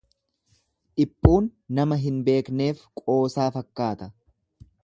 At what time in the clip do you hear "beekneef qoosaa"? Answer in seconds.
2.31-3.49